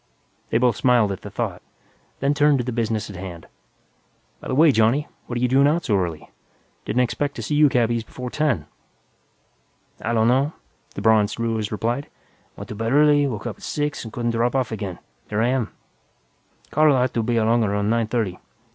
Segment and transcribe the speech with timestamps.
[0.49, 1.61] They both smiled at the thought,
[2.21, 3.45] then turned to the business at hand.
[4.39, 6.27] "By the way, Johnny, what're you doing out so early?
[6.85, 8.65] Didn't expect to see you cabbies before ten."
[10.01, 10.53] "I donno,"
[10.95, 12.09] the bronzed Ruiz replied.
[12.55, 14.97] "Went to bed early, woke up at six and couldn't drop off again.
[14.97, 15.69] And here I am.
[16.71, 18.39] Carl ought to be along around nine thirty.